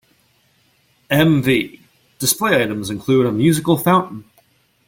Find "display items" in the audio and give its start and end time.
2.17-2.89